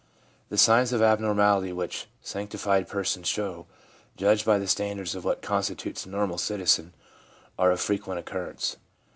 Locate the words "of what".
5.13-5.43